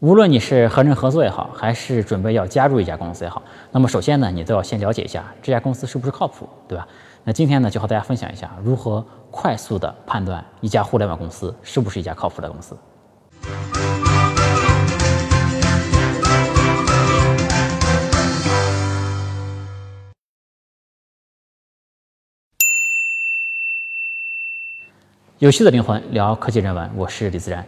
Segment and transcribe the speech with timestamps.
[0.00, 6.86] 无论你是和人合作也好，还是准备要加入一家公司也好，那么首先呢，你都要先了解一下这家公司是不是靠谱，对吧？
[7.24, 12.76] 那今天呢，就和大家分享一下如何快速的判断一家互联网公司是不是一家靠谱的公司。
[25.40, 27.66] 有趣的灵魂聊科技人文，我是李自然。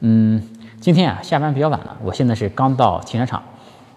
[0.00, 0.42] 嗯，
[0.82, 3.40] 今天啊下班比较晚了，我现在是刚到停车场。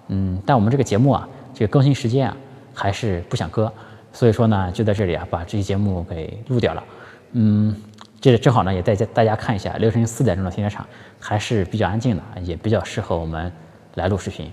[0.09, 2.37] 嗯，但我们这个节目啊，这个更新时间啊
[2.75, 3.73] 还是不想搁，
[4.13, 6.83] 所以说呢就在这里啊把这期节目给录掉了。
[7.31, 7.75] 嗯，
[8.21, 10.85] 这正好呢也带大家看一下凌晨四点钟的停车场
[11.19, 13.51] 还是比较安静的，也比较适合我们
[13.95, 14.51] 来录视频。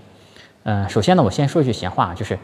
[0.63, 2.35] 嗯，首先呢我先说一句闲话，就是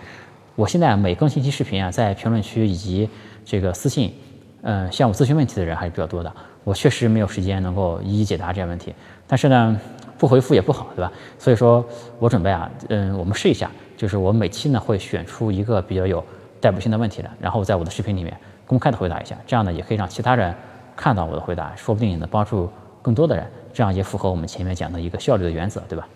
[0.53, 3.09] 我现在每更新一期视频啊，在评论区以及
[3.43, 4.13] 这个私信。
[4.61, 6.31] 嗯，向我咨询问题的人还是比较多的。
[6.63, 8.93] 我确实没有时间能够一一解答这些问题，
[9.27, 9.79] 但是呢，
[10.17, 11.11] 不回复也不好，对吧？
[11.37, 11.83] 所以说
[12.19, 16.23] 我准备啊，嗯，我们试一下，就是我每期呢会选出一个比较有
[16.59, 20.53] 代表性的问题来，然后在我的视频里面公开的回答一下，这样呢也可以让其他人
[20.95, 22.69] 看到我的回答，说不定也能帮助
[23.01, 26.07] 更多的人，这样也符合我们前面讲的一个效率的原则，对吧？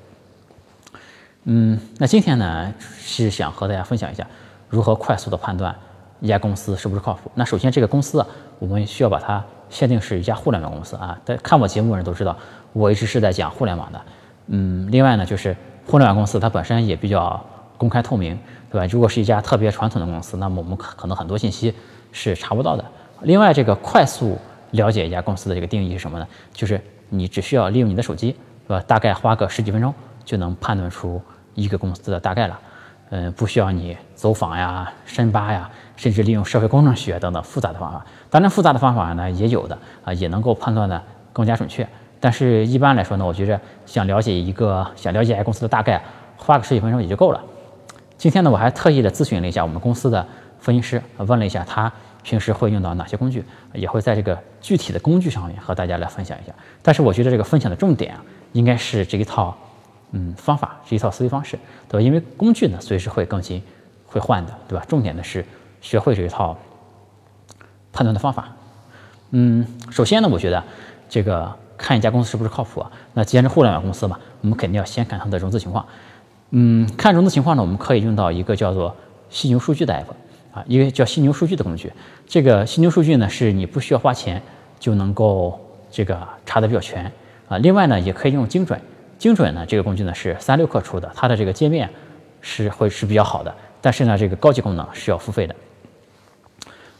[1.46, 4.26] 嗯，那今天呢是想和大家分享一下
[4.70, 5.76] 如何快速的判断。
[6.20, 7.30] 一家公司是不是靠谱？
[7.36, 11.20] 那首先这个公司啊，我们需要把它限定是一家互联网公司啊。
[11.26, 12.38] 但看我节目的人都知道，
[12.72, 14.02] 我一直是在讲互联网的。
[14.48, 15.56] 嗯，另外呢，就是
[15.88, 17.44] 互联网公司它本身也比较
[17.78, 18.38] 公开透明，
[18.70, 18.88] 对吧？
[18.90, 21.74] 如果是一家特别传统的公司，那么我们可可能很多信息
[22.12, 22.86] 是查不到的。
[23.24, 24.38] 另外，这个快速
[24.72, 26.28] 了解一家公司的这个定义是什么呢？
[26.54, 26.80] 就是
[27.10, 28.36] 你只需要利用你的手机，
[28.68, 28.84] 对吧？
[28.86, 31.22] 大概花个十几分钟就能判断出
[31.56, 32.60] 一个公司的大概了。
[33.10, 35.70] 嗯，不需要你走访呀、深扒呀。
[35.96, 41.02] 甚至利用社会工程学等等复杂的方法，当然复杂的方法呢也有的啊，也能够判断的
[41.32, 41.88] 更加准确。
[42.20, 46.04] 但是一般来说呢，我觉着想了解一个想了解一家公司的大概，
[46.36, 47.40] 花个十几分钟也就够了。
[48.18, 50.26] 今天呢，我还特意的咨询了一下我们公司的
[50.60, 51.90] 分析师，问了一下他
[52.24, 56.52] 平时会用到哪些工具，也会在这个具体的工具上面和大家来分享一下。
[56.82, 58.24] 但是我觉得这个分享的重点啊，
[58.54, 59.56] 应该是这一套
[60.14, 61.60] 嗯方法，是一套思维方式，
[61.90, 62.02] 对吧？
[62.02, 63.62] 因为工具呢随时会更新、
[64.08, 64.86] 会换的，对吧？
[64.88, 65.46] 重点的是。
[65.84, 66.58] 学会这一套
[67.92, 68.48] 判断的方法，
[69.32, 70.64] 嗯，首先呢，我觉得
[71.10, 72.90] 这个看一家公司是不是靠谱啊？
[73.14, 75.86] 那既然是互联网公司嘛，我们肯定要先看它的融资情况。
[76.52, 78.96] 嗯，看融资情况呢，我们可以用到一个叫做
[79.30, 81.92] 犀牛数据的 app 啊，一个叫犀牛数据的工具。
[82.26, 84.42] 这个犀牛数据呢，是你不需要花钱
[84.80, 85.60] 就能够
[85.92, 87.12] 这个查的比较全
[87.50, 87.58] 啊。
[87.58, 88.80] 另外呢，也可以用精准，
[89.18, 91.90] 精准呢这个工具呢是三六氪出的，它的这个界面
[92.42, 95.56] 是会是比较好的，但是呢，这个高级功能是要付费的。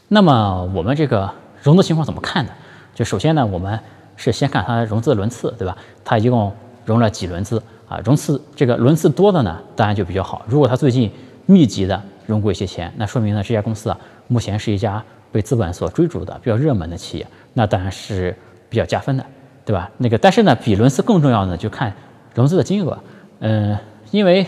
[0.08, 1.30] 那么我们这个
[1.62, 2.52] 融资情况怎么看呢？
[2.94, 3.78] 就首先呢，我们
[4.16, 5.76] 是先看它融资的轮次，对吧？
[6.04, 6.54] 它一共
[6.84, 7.98] 融了几轮资啊？
[8.04, 10.44] 融资这个轮次多的呢，当然就比较好。
[10.46, 11.10] 如果它最近
[11.46, 13.98] 密集的融过一些钱，那说明呢这家公司啊，
[14.28, 18.36] 目前是一家被资本所追逐的比较热门的企业，那当然是
[18.68, 19.26] 比较加分的，
[19.64, 19.90] 对吧？
[19.98, 21.92] 那个但是呢，比轮次更重要的就看
[22.34, 22.98] 融资的金额，
[23.40, 23.76] 嗯，
[24.10, 24.46] 因为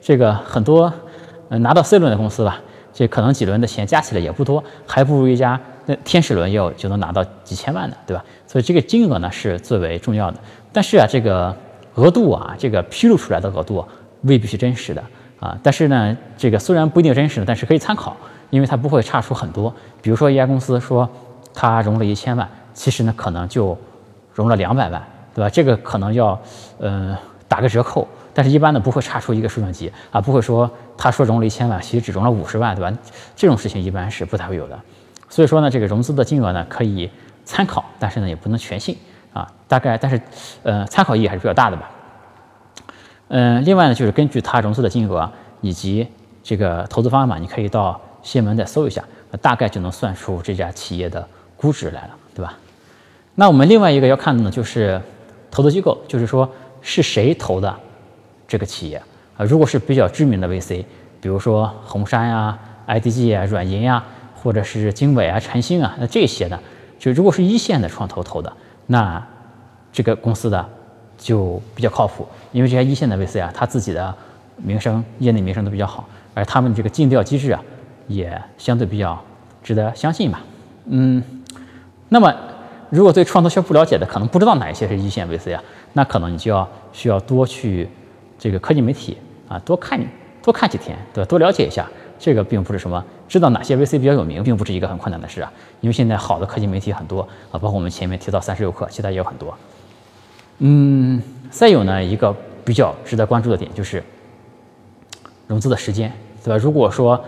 [0.00, 0.92] 这个很多
[1.48, 2.60] 拿到 C 轮的公司吧。
[2.94, 8.22] 这可能几轮的钱加起来也不多，还不如一家那天使轮要就能拿到几千万的，对吧？
[8.46, 10.38] 所以这个金额呢是最为重要的。
[10.74, 11.56] 但是啊，这个
[11.94, 13.82] 额度啊，这个披露出来的额度
[14.24, 15.02] 未必是真实的
[15.40, 15.56] 啊。
[15.62, 18.14] 但是呢，这个虽然不一定真实，但是可以参考，
[18.50, 19.74] 因为它不会差出很多。
[20.02, 21.08] 比如说一家公司说
[21.54, 23.74] 它融了一千万，其实呢可能就
[24.34, 25.02] 融了两百万，
[25.34, 25.50] 对吧？
[25.50, 26.40] 这个可能要
[26.78, 27.16] 呃
[27.48, 28.06] 打个折扣。
[28.34, 32.90] 但是，一般呢不会差出一个数量级啊，不会说他说融了一千万，其实只融了五十万，对吧？
[33.36, 34.80] 这种事情一般是不太会有的。
[35.28, 37.10] 所以说呢，这个融资的金额呢可以
[37.44, 38.96] 参考，但是呢也不能全信
[39.34, 39.46] 啊。
[39.68, 40.18] 大概，但是
[40.62, 41.90] 呃参考意义还是比较大的吧。
[43.28, 46.08] 嗯，另外呢就是根据它融资的金额以及
[46.42, 49.04] 这个投资方案嘛，你可以到新闻再搜一下，
[49.42, 52.54] 大概就能算出这家企业的估值来了，对吧？
[53.34, 55.00] 那我们另外一个要看的呢就是
[55.50, 56.48] 投资机构，就是说
[56.80, 57.74] 是谁投的。
[58.48, 59.00] 这个企业
[59.38, 60.84] 啊，如果是比较知名的 VC，
[61.22, 66.60] 比如说红杉呀、IDG 啊、软银呀，或者是经纬啊、晨星啊，那这些呢，
[66.98, 68.52] 就如果是一线的创投投的，
[68.88, 69.26] 那
[69.90, 70.68] 这个公司的
[71.16, 74.14] 就比较靠谱，因为这些一线的 VC 啊，他自己的
[74.56, 77.62] 名声、业内名声都比较好，而他们这个尽调机制啊，
[78.06, 79.18] 也相对比较
[79.62, 80.42] 值得相信吧。
[80.86, 81.22] 嗯，
[82.10, 82.30] 那么
[82.92, 87.88] 如果对创投圈不了解的，可能不知道哪一些是一线 VC 啊，那可能你就要需要多去。
[88.38, 89.16] 这个科技媒体
[89.48, 90.04] 啊，多看
[90.42, 91.28] 多看几天，对吧？
[91.28, 95.52] 多了解一下，这个并不是什么知道哪些 VC 比较有名，并不是一个很困难的事啊。
[95.80, 97.20] 因为现在好的科技媒体很多
[97.52, 99.56] 啊，包括我们前面提到三十六氪，其他也有很多。
[100.58, 102.34] 嗯，再有呢一个
[102.64, 104.02] 比较值得关注的点就是
[105.46, 106.12] 融资的时间，
[106.42, 106.56] 对吧？
[106.56, 107.24] 如果说，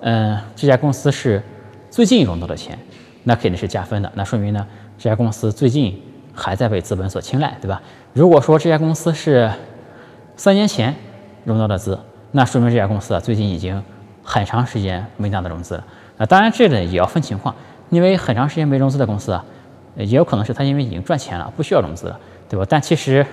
[0.00, 1.42] 嗯，这家公司是
[1.90, 2.78] 最近融到的钱，
[3.24, 4.66] 那肯定是加分的，那说明呢
[4.98, 6.02] 这家公司最近
[6.34, 7.80] 还在被资本所青睐，对吧？
[8.12, 9.50] 如果说这家公司是
[10.36, 10.94] 三年前
[11.44, 11.98] 融到的资，
[12.32, 13.80] 那说明这家公司啊最近已经
[14.24, 15.84] 很长时间没拿到融资了。
[16.16, 17.54] 那当然这个也要分情况，
[17.90, 19.44] 因为很长时间没融资的公司啊，
[19.94, 22.18] 也有可能是他因为已经赚钱了，不需要融资了，
[22.48, 22.66] 对吧？
[22.68, 23.24] 但其实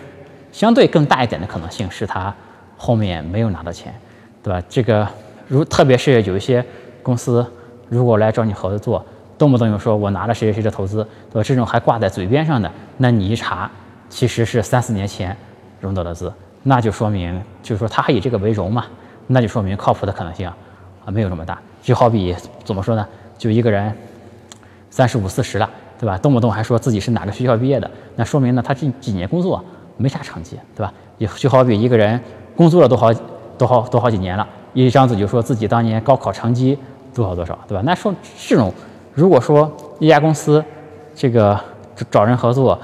[0.52, 2.34] 相对更大一点的可能性是他
[2.78, 3.94] 后面没有拿到钱，
[4.44, 4.62] 对吧？
[4.70, 5.08] 这个
[5.48, 6.64] 如特别是有一些
[7.02, 7.46] 公司
[7.90, 9.04] 如果来找你合作，
[9.38, 11.44] 动不动就说我拿了谁谁谁的投资，对吧？
[11.44, 13.70] 这种还挂在嘴边上的，那你一查，
[14.10, 15.36] 其实是三四年前
[15.80, 16.32] 融到的资，
[16.64, 18.86] 那就说明就是说他还以这个为荣嘛，
[19.28, 20.56] 那就说明靠谱的可能性啊
[21.08, 21.60] 没有这么大。
[21.82, 23.08] 就好比怎么说呢？
[23.38, 23.94] 就一个人
[24.90, 26.18] 三十五四十了，对吧？
[26.18, 29.64] 动不动还说自己是哪个学校毕业的，那说明呢他这几年工作
[29.98, 30.92] 没啥成绩，对吧？
[31.18, 32.20] 也就好比一个人
[32.56, 33.14] 工作了多好
[33.58, 36.78] 多好多好几年了，一张嘴就说自己当年高考成绩
[37.14, 37.84] 多少多少，对吧？
[37.86, 38.14] 那说
[38.48, 38.74] 这种，
[39.16, 40.64] 如果说一家公司
[41.16, 41.58] 这个
[42.12, 42.78] 找人合作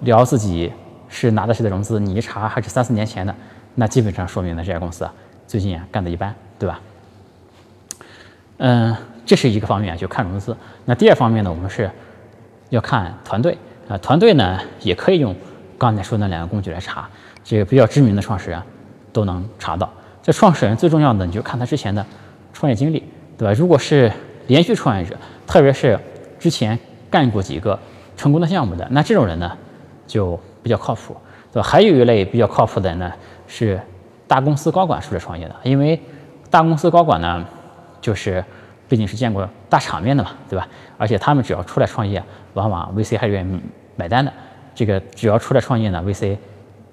[0.00, 0.70] 聊自己
[1.08, 3.32] 是拿的谁的融资，你一查还是三四年前的，
[3.76, 5.14] 那基本上说明呢这家公司啊
[5.46, 6.80] 最近啊干的一般，对吧？
[8.58, 10.56] 嗯，这是一个方面，就看融资。
[10.84, 11.88] 那第二方面呢，我们是
[12.70, 13.56] 要看团队
[13.88, 15.32] 啊，团队呢也可以用
[15.78, 17.08] 刚才说那两个工具来查，
[17.44, 18.60] 这个比较知名的创始人
[19.12, 19.88] 都能查到。
[20.20, 22.04] 这创始人最重要的，你就看他之前的
[22.52, 23.04] 创业经历，
[23.38, 23.54] 对吧？
[23.56, 24.10] 如果是
[24.46, 25.16] 连续创业者，
[25.46, 25.98] 特别是
[26.38, 26.78] 之前
[27.10, 27.78] 干过几个
[28.16, 29.56] 成功的项目的，那这种人呢
[30.06, 31.16] 就比较靠谱，
[31.52, 31.68] 对吧？
[31.68, 33.12] 还有一类比较靠谱的人呢，
[33.46, 33.80] 是
[34.26, 36.00] 大公司高管出来创业的，因为
[36.50, 37.44] 大公司高管呢。
[37.98, 38.44] 就是
[38.88, 40.68] 毕竟是见过大场面的嘛，对吧？
[40.96, 42.22] 而且他们只要出来创业，
[42.54, 43.60] 往往 VC 还愿意
[43.96, 44.32] 买单的。
[44.72, 46.36] 这个只要出来创业呢，VC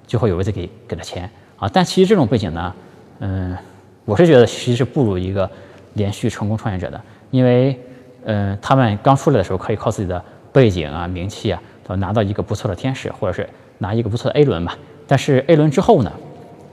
[0.08, 1.70] 就会有 VC 给给他钱啊。
[1.72, 2.74] 但其实这种背景呢，
[3.20, 3.56] 嗯，
[4.06, 5.48] 我是觉得其实是不如一个
[5.94, 7.00] 连续成功创业者的，
[7.34, 7.78] 因为
[8.26, 11.60] 嗯，他们刚出来的时候可以靠自己的背景啊、名气啊，
[11.98, 13.50] 拿到一个不错的天使，或者是
[13.80, 14.78] 拿一个不错的 A 轮吧。
[15.08, 16.12] 但是 A 轮之后呢，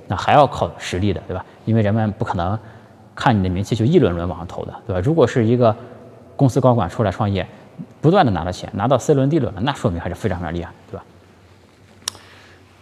[0.07, 1.43] 那还要靠实力的，对吧？
[1.65, 2.59] 因为人们不可能。
[3.13, 5.01] 看你的名气就一轮轮往上投的，对吧？
[5.05, 5.77] 如果是一个
[6.37, 7.47] 公司高管出来创业，
[8.01, 11.05] 不断的拿到钱，拿到 C 轮、D 轮了，那说明还是非常非常厉害，对吧？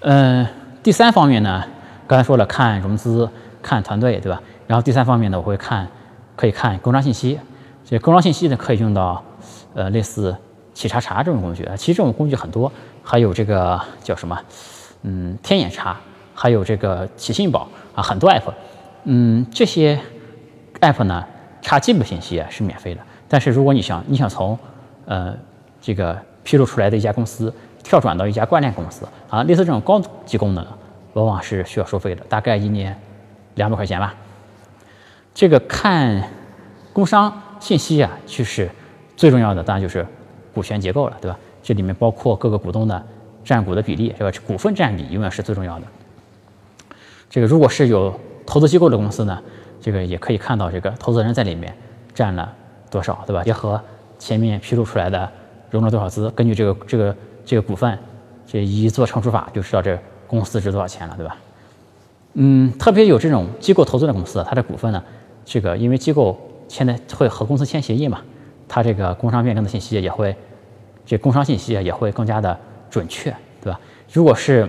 [0.00, 0.46] 嗯，
[0.80, 1.64] 第三方面呢，
[2.06, 3.28] 刚才说了看融资、
[3.60, 4.40] 看团队，对吧？
[4.68, 5.88] 然后第三方面呢，我会看，
[6.36, 7.40] 可以看工商信息。
[7.88, 9.22] 这工商信息呢，可以用到
[9.74, 10.36] 呃类似
[10.74, 11.76] 企查查这种工具啊。
[11.76, 12.70] 其实这种工具很多，
[13.02, 14.38] 还有这个叫什么？
[15.02, 15.98] 嗯，天眼查，
[16.34, 18.52] 还有这个企信宝啊，很多 app。
[19.04, 19.98] 嗯，这些。
[20.80, 21.24] app 呢
[21.60, 24.56] 查基本信息是免费的，但是如果你想你想从
[25.06, 25.34] 呃
[25.80, 27.52] 这个披露出来的一家公司
[27.82, 30.64] 跳转到一家关联公司啊，类似这种高级功能，
[31.14, 32.96] 往往是需要收费的，大概一年
[33.56, 34.14] 两百块钱吧。
[35.34, 36.30] 这个看
[36.92, 38.70] 工商信息啊，就是
[39.16, 40.06] 最重要的，当然就是
[40.54, 41.38] 股权结构了，对吧？
[41.62, 43.04] 这里面包括各个股东的
[43.44, 44.30] 占股的比例，是吧？
[44.46, 45.86] 股份占比永远是最重要的。
[47.28, 49.42] 这个如果是有投资机构的公司呢？
[49.80, 51.72] 这个也可以看到，这个投资人在里面
[52.12, 52.52] 占了
[52.90, 53.44] 多少，对吧？
[53.44, 53.80] 结合
[54.18, 55.30] 前面披露出来的
[55.70, 57.96] 融了多少资，根据这个这个这个股份，
[58.46, 59.96] 这一做乘除法就知道这
[60.26, 61.36] 公司值多少钱了，对吧？
[62.34, 65.02] 嗯，特别有这种机构投资的公司，它的股份呢，
[65.44, 68.20] 这个因为机构现在会和公司签协议嘛，
[68.68, 70.36] 它这个工商变更的信息也会，
[71.04, 72.56] 这工商信息也会更加的
[72.88, 73.80] 准确，对吧？
[74.12, 74.68] 如果是，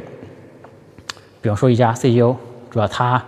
[1.42, 2.36] 比方说一家 CEO，
[2.70, 3.24] 主要他。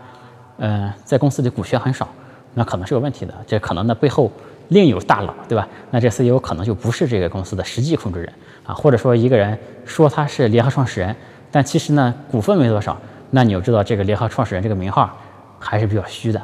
[0.63, 2.07] 嗯，在公司里股权很少，
[2.53, 3.33] 那可能是有问题的。
[3.47, 4.31] 这可能呢背后
[4.67, 5.67] 另有大佬，对吧？
[5.89, 8.31] 那这 CEO 可能就不是这个公司的实际控制人
[8.63, 11.15] 啊，或者说一个人说他是联合创始人，
[11.49, 12.95] 但其实呢股份没多少，
[13.31, 15.09] 那你就知道这个联合创始人这个名号
[15.57, 16.39] 还是比较虚的，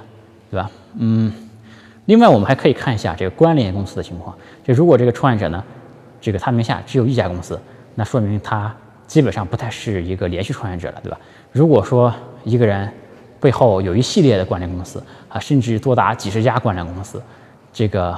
[0.49, 0.71] 对吧？
[0.97, 1.31] 嗯，
[2.07, 4.35] 另外我们还可以看一下这个关联公司的情况。
[4.65, 5.63] 就如果这个创业者呢，
[6.19, 7.57] 这个他名下只有一家公司，
[7.95, 11.17] 那说明他基本上不太是一个连续创业者了，对吧？
[11.53, 12.91] 如果说一个人。
[13.39, 17.21] 背后有一系列的关联公司啊，甚至多达几十家关联公司，
[17.71, 18.17] 这个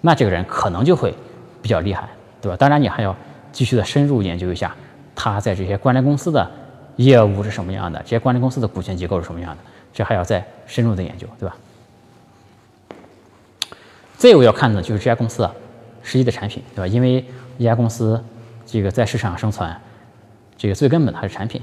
[0.00, 1.14] 那这个人可能就会
[1.62, 2.08] 比较厉害，
[2.42, 2.56] 对吧？
[2.56, 3.14] 当然你还要
[3.52, 4.74] 继续的深入研究一下
[5.14, 6.50] 他在这些关联公司的
[6.96, 9.58] 业务是什么样的，这些关联公司的股权结构是什么样的，
[9.92, 11.56] 这还要再深入的研究，对吧？
[14.16, 15.48] 再有要看的就是这家公司
[16.02, 16.86] 实际的产品，对吧？
[16.86, 17.24] 因为
[17.58, 18.22] 一家公司
[18.64, 19.70] 这个在市场上生存，
[20.56, 21.60] 这个最根本的还是产品。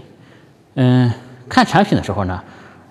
[0.75, 1.11] 嗯，
[1.49, 2.43] 看产品的时候呢。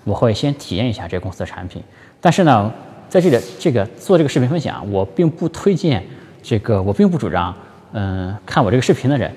[0.04, 1.80] 我会先体验一下这个公司的产品，
[2.20, 2.72] 但是呢，
[3.08, 6.04] 在这里这个做这个视频分享，我并不推荐
[6.42, 7.54] 这个，我并不主张，
[7.92, 9.32] 嗯，看我这个视频的人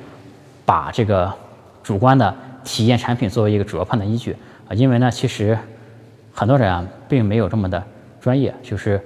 [0.66, 1.32] 把这个
[1.84, 4.36] 主观的体验产品作为一个主要判断依据
[4.68, 5.56] 啊，因为呢，其实
[6.34, 7.84] 很多人啊，并没有这么的
[8.20, 9.00] 专业，就是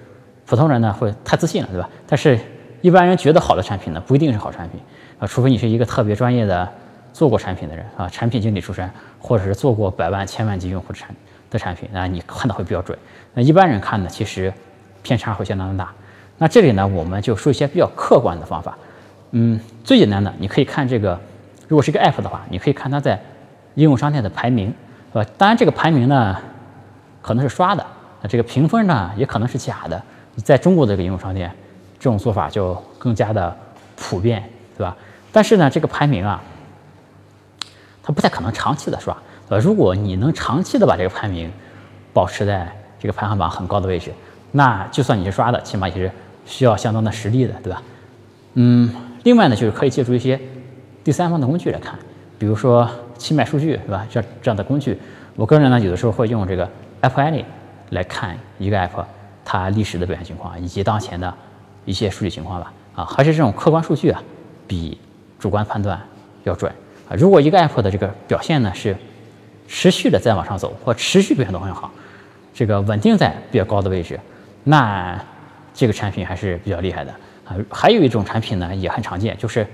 [0.49, 1.87] 普通人呢会太自信了，对吧？
[2.07, 2.39] 但是
[2.81, 4.81] 一般人觉得好的产品呢，不一定是好产品
[5.19, 6.67] 啊，除非你是一个特别专业的
[7.13, 8.89] 做过产品的人啊，产品经理出身，
[9.19, 11.15] 或者是做过百万、千万级用户产
[11.51, 12.97] 的产品，那你看的会比较准。
[13.35, 14.51] 那一般人看呢，其实
[15.03, 15.93] 偏差会相当的大。
[16.39, 18.75] 那这里呢，我们就说一些比较客观的方法。
[19.29, 21.19] 嗯，最简单的，你可以看这个，
[21.67, 23.21] 如果是一个 app 的话，你可以看它在
[23.75, 24.73] 应用商店的排名，
[25.13, 25.25] 是吧？
[25.37, 26.35] 当然，这个排名呢
[27.21, 27.85] 可能是刷的，
[28.23, 30.01] 那这个评分呢也可能是假的。
[30.37, 31.51] 在中国的这个应用商店，
[31.99, 33.55] 这种做法就更加的
[33.95, 34.43] 普遍，
[34.77, 34.95] 对吧？
[35.31, 36.41] 但是呢，这个排名啊，
[38.01, 39.15] 它不太可能长期的刷，
[39.47, 39.63] 对吧？
[39.63, 41.51] 如果你能长期的把这个排名
[42.13, 44.11] 保持在这个排行榜很高的位置，
[44.51, 46.11] 那就算你是刷的，起码也是
[46.45, 47.81] 需要相当的实力的，对吧？
[48.53, 48.93] 嗯。
[49.23, 50.39] 另外呢，就是可以借助一些
[51.03, 51.99] 第三方的工具来看，
[52.39, 54.07] 比如说七脉数据，是吧？
[54.09, 54.97] 这这样的工具，
[55.35, 56.67] 我个人呢有的时候会用这个
[57.01, 57.43] App Annie
[57.89, 59.03] 来看一个 App
[59.51, 61.33] 它历史的表现情况以及当前的
[61.83, 62.71] 一些数据情况吧。
[62.93, 64.21] 啊，还是这种客观数据啊，
[64.67, 64.95] 比
[65.39, 65.99] 主观判断
[66.43, 66.71] 要准
[67.09, 67.15] 啊。
[67.17, 68.95] 如果一个 App 的这个表现呢是
[69.67, 71.89] 持续的在往上走，或持续表现都很好，
[72.53, 74.19] 这个稳定在比较高的位置，
[74.65, 75.19] 那
[75.73, 77.11] 这个产品还是比较厉害的。
[77.45, 79.65] 啊，还有一种产品呢，也很常见，就是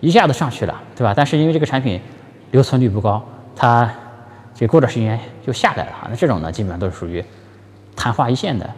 [0.00, 1.14] 一下子上去了，对吧？
[1.14, 2.00] 但是因为这个产品
[2.50, 3.88] 留存率不高，它
[4.56, 6.08] 这过段时间就下来了啊。
[6.10, 7.24] 那这种呢，基本上都是属于
[7.94, 8.68] 昙花一现的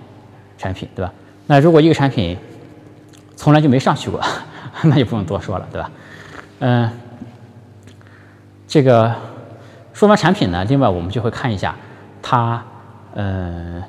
[0.62, 1.12] 产品，对吧？
[1.46, 2.36] 那如果一个产品
[3.36, 4.20] 从来就没上去过，
[4.84, 5.90] 那就不用多说了，对吧？
[6.60, 6.90] 嗯，
[8.68, 9.12] 这个
[9.92, 11.74] 说完产品呢，另外我们就会看一下
[12.22, 12.62] 它，
[13.14, 13.82] 嗯，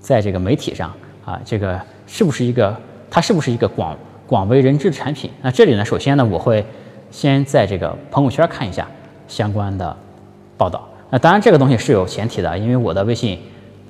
[0.00, 0.92] 在这个媒体上
[1.24, 2.76] 啊，这个是不是一个。
[3.08, 5.30] 它是不是一个广广为人知的产品？
[5.40, 6.66] 那这里呢，首先呢，我会
[7.10, 8.86] 先在这个朋友圈看一下
[9.28, 9.96] 相关的
[10.58, 10.86] 报道。
[11.08, 13.40] 那当然，这个东西是有前提的，因为我的微信，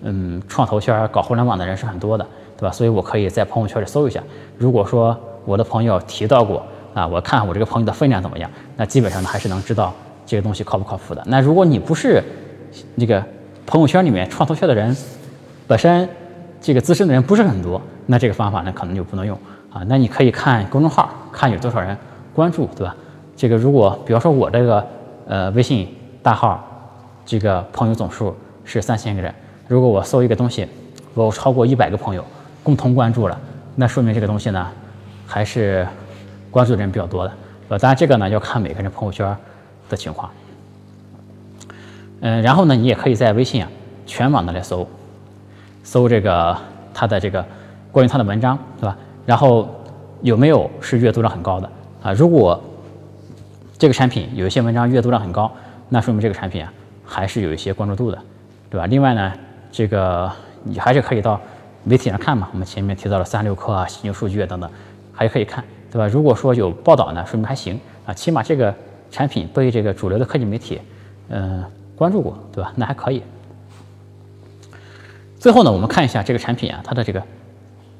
[0.02, 2.26] 嗯，创投圈搞互联网的人是很多的，
[2.56, 2.72] 对吧？
[2.72, 4.22] 所以我可以在朋友圈里搜一下。
[4.58, 6.62] 如果说我的朋友提到过
[6.94, 9.92] 啊，我看我这个朋友的分量怎么样，那基本上呢，还是能知道
[10.24, 11.22] 这个东西靠不靠谱的。
[11.26, 12.22] 那如果你不是
[12.94, 13.22] 那个
[13.66, 14.96] 朋友圈里面创投圈的人，
[15.66, 16.08] 本身
[16.60, 17.80] 这个资深的人不是很多。
[18.06, 19.36] 那这个方法呢，可能就不能用
[19.72, 19.82] 啊。
[19.88, 21.96] 那你可以看公众号，看有多少人
[22.32, 22.94] 关注，对吧？
[23.36, 24.86] 这个如果比方说我这个
[25.26, 25.88] 呃微信
[26.22, 26.64] 大号，
[27.24, 28.34] 这个朋友总数
[28.64, 29.34] 是三千个人，
[29.68, 30.66] 如果我搜一个东西，
[31.14, 32.24] 我超过一百个朋友
[32.62, 33.40] 共同关注了，
[33.74, 34.66] 那说明这个东西呢
[35.26, 35.86] 还是
[36.50, 37.32] 关注的人比较多的。
[37.68, 39.36] 呃，当然这个呢要看每个人朋友圈
[39.88, 40.30] 的情况。
[42.20, 43.68] 嗯，然后呢，你也可以在微信啊
[44.06, 44.86] 全网的来搜，
[45.82, 46.56] 搜这个
[46.94, 47.44] 它的这个。
[47.92, 48.94] 关于它的文章，对吧？
[49.24, 49.66] 然后
[50.20, 51.70] 有没有是阅读量很高的
[52.02, 52.12] 啊？
[52.12, 52.62] 如果
[53.78, 55.50] 这个产品有一些文章阅读量很高，
[55.88, 56.70] 那说明这个产品啊
[57.06, 58.18] 还是有一些关注度的，
[58.68, 58.86] 对吧？
[58.86, 59.32] 另外呢，
[59.76, 61.38] 这个你还是可以到
[61.84, 62.48] 媒体上看嘛。
[62.50, 64.70] 我们前面提到了三六氪啊、犀牛数据啊等等，
[65.12, 66.06] 还可以看，对吧？
[66.08, 68.74] 如果说有报道呢，说明还行啊，起码这个
[69.10, 70.80] 产品被这个主流的科技媒体
[71.28, 71.62] 嗯
[71.94, 72.72] 关注过，对吧？
[72.74, 73.22] 那还可以。
[75.38, 77.22] 最后呢，我们看一下这个产品啊，它的这个。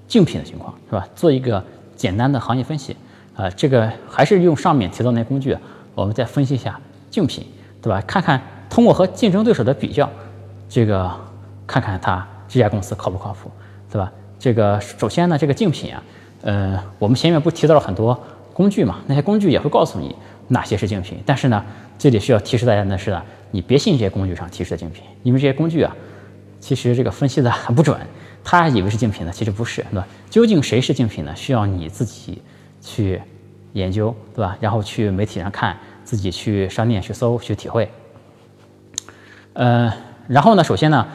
[0.09, 1.05] 竞品的情况是吧？
[1.17, 1.63] 做一个
[1.97, 2.97] 简单的行业分析
[3.35, 5.59] 啊，这个还是用上面提到那工具，
[5.97, 6.81] 我们再分析一下
[7.11, 7.45] 竞品，
[7.83, 8.01] 对吧？
[8.07, 8.41] 看看
[8.71, 10.09] 通过和竞争对手的比较，
[10.69, 11.11] 这个
[11.67, 13.51] 看看它这家公司靠不靠谱，
[13.91, 14.13] 对吧？
[14.39, 16.03] 这个首先呢，这个竞品啊，
[16.43, 18.19] 呃，我们前面不提到了很多
[18.53, 19.01] 工具嘛？
[19.07, 20.15] 那些工具也会告诉你
[20.49, 21.65] 哪些是竞品，但是呢，
[21.99, 25.97] 这里需要提示大家的是呢，你别信这些工具上提示的竞品，因为这些工具啊，
[26.61, 27.99] 其实这个分析的很不准。
[28.45, 30.07] 他以为是竞品呢，其实不是，对吧？
[30.31, 31.35] 究竟谁是竞品呢？
[31.35, 32.41] 需要你自己
[32.81, 33.21] 去
[33.73, 34.57] 研究，对吧？
[34.61, 37.91] 然后去媒体上看，自己去商店去搜去体会。
[39.55, 39.93] 呃，
[40.29, 41.09] 然后呢，首先呢，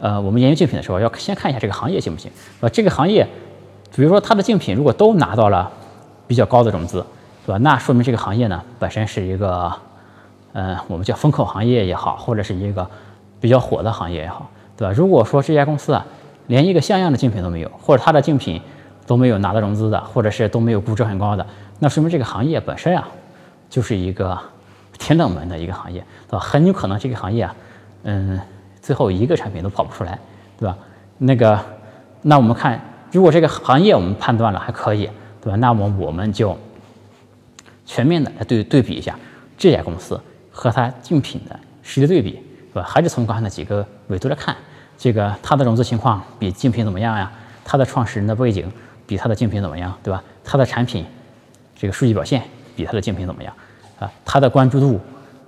[0.00, 2.68] 呃，我们研究竞品的时候，要先看一下这个行业行不行，呃？
[2.70, 3.26] 这个行业，
[3.94, 5.70] 比如说它的竞品如果都拿到了
[6.26, 7.04] 比较高的融资，
[7.46, 7.58] 对吧？
[7.58, 9.72] 那说明这个行业呢本身是一个，
[10.52, 12.88] 呃，我们叫风口行业也好，或者是一个
[13.40, 14.94] 比较火的行业也好，对吧？
[14.94, 16.04] 如果说这家公司啊，
[16.48, 18.60] 连一个像样的竞品都没有，或者它的竞品
[19.06, 21.46] 都没有拿到融资的，或者是都没有估值很高的，
[21.78, 23.08] 那说明这个行业本身啊，
[23.70, 24.38] 就是一个
[24.98, 26.38] 挺冷门的一个行业，对吧？
[26.38, 27.54] 很有可能这个行业啊，
[28.04, 28.40] 嗯，
[28.84, 30.18] 最后一个产品都跑不出来，
[30.58, 30.76] 对吧？
[31.16, 31.58] 那个，
[32.20, 32.78] 那我们看，
[33.10, 35.08] 如果这个行业我们判断了还可以，
[35.40, 35.56] 对吧？
[35.56, 36.54] 那么我们就
[37.86, 39.18] 全面的来对对比一下
[39.56, 40.20] 这家公司
[40.52, 42.32] 和它竞品的实力对比，
[42.72, 42.82] 是吧？
[42.86, 44.54] 还是从刚才那几个维度来看。
[44.98, 47.32] 这个它的融资情况比竞品怎么样呀？
[47.64, 48.70] 它的创始人的背景
[49.06, 50.22] 比它的竞品怎么样，对吧？
[50.44, 51.06] 它的产品
[51.74, 52.42] 这个数据表现
[52.76, 53.52] 比它的竞品怎么样？
[53.98, 55.00] 啊，它的关注度，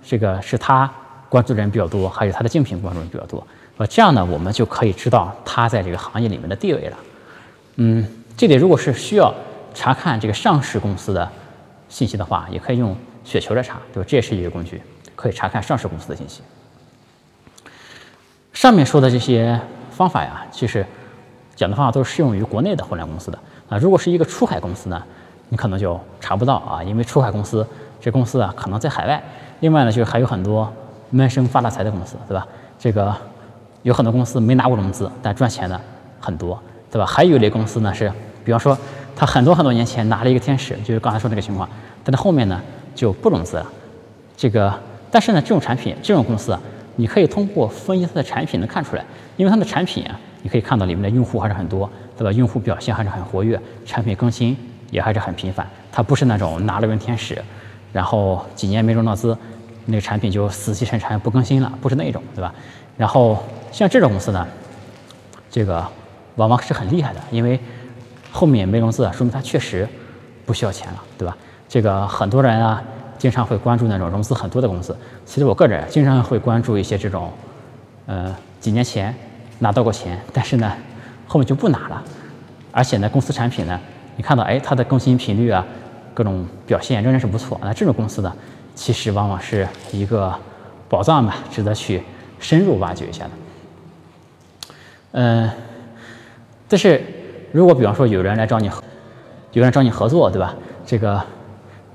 [0.03, 0.91] 这个是它
[1.29, 3.47] 关注的人比较多，还有它的竞品关注人比较多。
[3.79, 6.97] 呃，这样呢，我们就可以知道它在这个行业里面的地位了。
[7.77, 8.07] 嗯，
[8.37, 9.35] 这里如果是需要
[9.75, 11.31] 查看这个上市公司的
[11.89, 14.07] 信息的话，也可以用雪球来查，对吧？
[14.09, 14.81] 这也是一个工具，
[15.15, 16.41] 可以查看上市公司的信息。
[18.55, 20.87] 上面说的这些方法呀，其实
[21.55, 23.77] 讲的方法都是适用于国内的互联网公司的啊。
[23.77, 25.03] 如果是一个出海公司呢，
[25.51, 27.67] 你可能就查不到啊，因为出海公司
[28.01, 29.23] 这公司啊可能在海外。
[29.61, 30.73] 另外呢，就是还有很多
[31.11, 32.47] 闷声发大财的公司，对吧？
[32.79, 33.15] 这个
[33.83, 35.81] 有很多公司没拿过融资，但赚钱的
[36.21, 36.61] 很多，
[36.91, 37.07] 对吧？
[37.07, 38.11] 还有一类公司呢是，
[38.45, 38.77] 比方说
[39.15, 41.69] 他很多很多年前拿了一个天使，就是刚才说那个情况，
[42.05, 42.61] 但他后面呢
[42.95, 43.67] 就不融资了。
[44.37, 44.73] 这个
[45.11, 46.61] 但是呢，这种产品这种公司啊。
[46.99, 49.05] 你可以通过分析它的产品能看出来，
[49.37, 51.87] 因为它的产品啊，你可以看到里面的用户还是很多，
[52.17, 52.33] 对吧？
[52.33, 54.57] 用户表现还是很活跃，产品更新
[54.91, 55.69] 也还是很频繁。
[55.93, 57.37] 它不是那种拿了个天使，
[57.93, 59.37] 然后几年没融到资，
[59.87, 62.55] 那个产品就死气沉沉不更新了，不是那种，对吧？
[62.97, 64.47] 然后像这种公司呢，
[65.51, 65.87] 这个
[66.37, 67.59] 往往是很厉害的，因为
[68.31, 69.89] 后面没融资，说明它确实
[70.45, 71.37] 不需要钱了，对吧？
[71.69, 72.83] 这个很多人啊。
[73.19, 74.95] 经常会关注那种融资很多的公司。
[75.25, 77.33] 其实我个人经常会关注一些这种，
[78.05, 79.13] 呃，几年前
[79.61, 80.71] 拿到过钱，但是呢，
[81.27, 82.03] 后面就不拿了。
[82.71, 83.81] 而且呢，公司产品呢，
[84.17, 85.65] 你看到，哎，它的更新频率啊，
[86.13, 87.59] 各种表现仍然是不错。
[87.65, 88.31] 那这种公司呢，
[88.77, 90.33] 其实往往是一个
[90.89, 92.05] 宝藏吧，值得去
[92.39, 93.31] 深入挖掘一下的。
[95.13, 95.51] 嗯，
[96.69, 97.03] 但是
[97.51, 98.71] 如果比方说有人来找你，
[99.51, 100.55] 有人找你合作，对吧？
[100.87, 101.21] 这个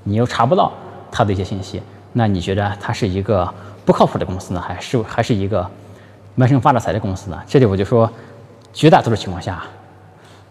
[0.03, 0.73] 你又查不到。
[1.13, 1.83] 他的一些信息，
[2.13, 5.69] 那你觉得他是一个不靠谱的公司呢，还是还是一个
[6.35, 7.37] 闷声发大财的公司呢？
[7.45, 8.09] 这里我就说，
[8.71, 9.61] 绝大多数情况下，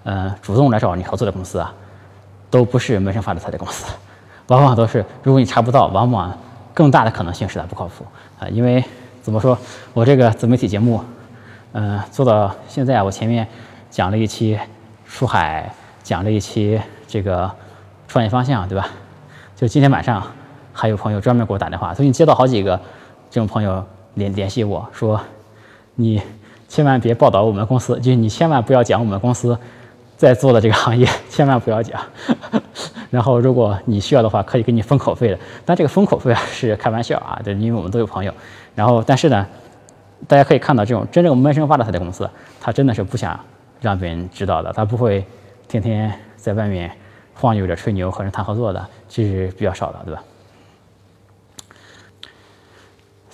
[0.04, 1.72] 嗯，主动来找你合作的公司啊，
[2.50, 3.86] 都不是闷声发大财的公司，
[4.50, 6.36] 往往都是，如果你查不到，往往
[6.74, 8.04] 更大的可能性是它不靠谱
[8.38, 8.48] 啊。
[8.48, 8.84] 因为
[9.22, 9.56] 怎么说，
[9.92, 11.00] 我这个自媒体节目，
[11.72, 13.46] 嗯，做到现在，我前面
[13.90, 14.58] 讲了一期
[15.06, 15.72] 出海，
[16.02, 17.48] 讲了一期这个
[18.08, 18.88] 创业方向，对吧？
[19.54, 20.22] 就今天晚上。
[20.72, 22.80] 还有朋友专门给我打电话，最近接到好几个
[23.28, 25.20] 这种朋友联联系我说，
[25.96, 26.22] 你
[26.68, 29.58] 千万别报道我们公司，就是你千万不要讲我们公司
[30.16, 32.00] 在做的这个行业，千万不要讲。
[33.10, 38.32] 然后如果你需要的话，可以给你封口费的，但这个封口费啊是开玩笑啊，对，因为我们都有朋友。
[38.74, 39.46] 然后但是呢，
[40.28, 43.38] 大家可以看到这种真正闷声发大财的公司，他真的是不想
[43.80, 45.24] 让别人知道的，他不会
[45.66, 46.90] 天天在外面
[47.34, 50.22] 晃悠着吹牛和人谈合作的，这是比较少的，对吧？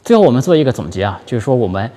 [0.03, 1.91] 最后我们做一个总结啊，就是说我们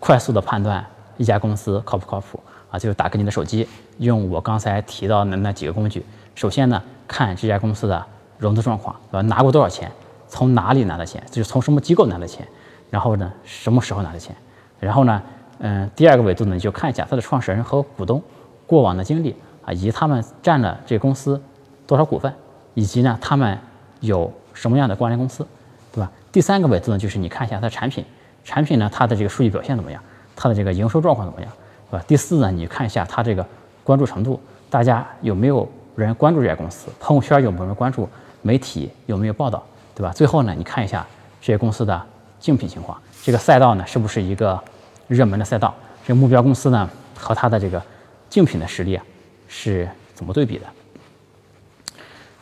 [0.00, 0.84] 快速的判断
[1.16, 2.38] 一家公司靠不靠谱
[2.70, 3.66] 啊，就是打开你的手机，
[3.98, 6.04] 用我刚才提到的那几个工具。
[6.34, 8.04] 首先呢，看这家公司的
[8.38, 9.20] 融资状况，对吧？
[9.22, 9.92] 拿过多少钱？
[10.26, 11.22] 从哪里拿的钱？
[11.30, 12.48] 就是从什么机构拿的钱？
[12.90, 14.34] 然后呢，什么时候拿的钱？
[14.80, 15.22] 然后呢，
[15.58, 18.22] 嗯，第二个维度呢，就看一下它的创始人和股东
[18.66, 21.40] 过往的经历啊，以及他们占了这公司
[21.86, 22.32] 多少股份，
[22.74, 23.58] 以及呢，他们
[24.00, 25.46] 有什么样的关联公司。
[25.94, 26.10] 对吧？
[26.32, 28.02] 第三个维度呢，就是你看一下它的产品，
[28.44, 30.02] 产品呢它的这个数据表现怎么样，
[30.34, 31.52] 它的这个营收状况怎么样，
[31.90, 32.04] 对吧？
[32.08, 33.46] 第四呢，你看一下它这个
[33.84, 36.88] 关注程度，大家有没有人关注这家公司？
[36.98, 38.08] 朋友圈有没有人关注？
[38.42, 39.62] 媒体有没有报道？
[39.94, 40.12] 对吧？
[40.12, 41.06] 最后呢，你看一下
[41.40, 42.00] 这些公司的
[42.40, 44.60] 竞品情况，这个赛道呢是不是一个
[45.08, 45.74] 热门的赛道？
[46.06, 47.82] 这个目标公司呢和它的这个
[48.28, 49.04] 竞品的实力啊
[49.48, 50.66] 是怎么对比的？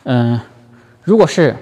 [0.03, 0.39] 嗯，
[1.03, 1.55] 如果是。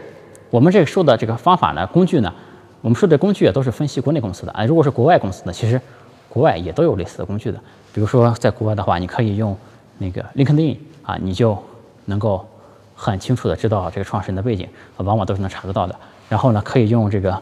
[0.52, 2.34] 我们这个说的这个方法呢，工具呢，
[2.82, 4.66] 我们说的工具也，都是分析国内公司的啊。
[4.66, 5.80] 如果是国外公司呢，其实
[6.28, 7.60] 国外也都有类似的工具的。
[7.94, 9.56] 比如说在国外的话，你可以用
[10.00, 11.56] 那个 LinkedIn 啊，你就
[12.10, 12.46] 能够
[12.94, 14.68] 很清楚的知道这个创始人的背景，
[14.98, 15.96] 往往都是能查得到的。
[16.28, 17.42] 然后呢，可以用这个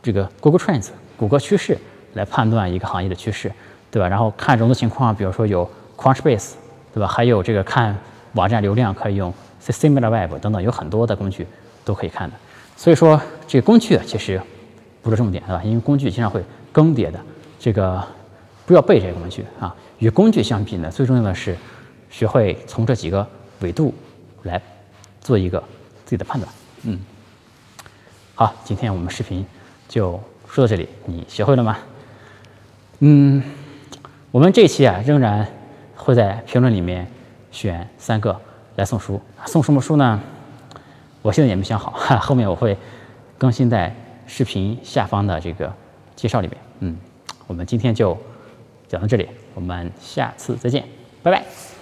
[0.00, 1.76] 这个 Google Trends 谷歌趋势
[2.14, 3.52] 来判断一个行业的趋势，
[3.90, 4.08] 对吧？
[4.08, 6.52] 然后看融资情况，比如说有 Crunchbase，
[6.94, 7.06] 对吧？
[7.08, 7.96] 还有这个看
[8.34, 11.46] 网站流量可以用 SimilarWeb 等等，有很多的工具。
[11.86, 12.34] 都可以看的，
[12.76, 14.42] 所以说这个工具其实
[15.02, 15.62] 不是重点，是吧？
[15.62, 17.20] 因为工具经常会更迭的，
[17.60, 18.04] 这个
[18.66, 19.72] 不要背这些工具啊。
[20.00, 21.56] 与工具相比呢，最重要的是
[22.10, 23.24] 学会从这几个
[23.60, 23.92] 维度
[24.42, 24.60] 来
[25.20, 25.60] 做一个
[26.04, 26.52] 自己的判断。
[26.84, 26.98] 嗯，
[28.34, 29.44] 好，今天我们视频
[29.88, 31.78] 就说到这里，你学会了吗？
[33.00, 33.42] 嗯，
[34.30, 35.46] 我们这一期啊，仍然
[35.96, 37.06] 会在评论里面
[37.50, 38.40] 选三个
[38.76, 40.20] 来送书，送什么书呢？
[41.22, 42.76] 我现在也没想好，哈， 后面我会
[43.36, 43.94] 更新在
[44.26, 45.72] 视频下方的这个
[46.14, 46.56] 介绍里面。
[46.80, 46.96] 嗯，
[47.46, 48.16] 我们今天就
[48.86, 50.86] 讲到这里，我们下次再见，
[51.22, 51.75] 拜拜。